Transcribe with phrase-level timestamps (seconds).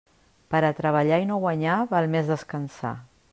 [0.53, 2.97] Per a treballar i no guanyar, val més descansar.